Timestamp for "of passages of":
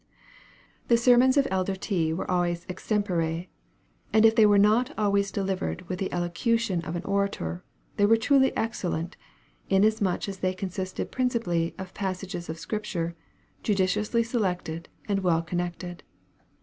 11.77-12.57